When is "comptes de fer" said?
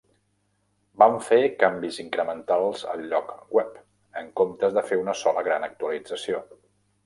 4.43-5.01